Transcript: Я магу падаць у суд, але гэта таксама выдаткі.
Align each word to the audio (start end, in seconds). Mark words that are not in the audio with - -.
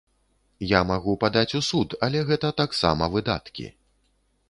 Я 0.67 0.79
магу 0.91 1.13
падаць 1.25 1.53
у 1.61 1.63
суд, 1.69 1.89
але 2.09 2.25
гэта 2.33 2.53
таксама 2.65 3.13
выдаткі. 3.19 3.73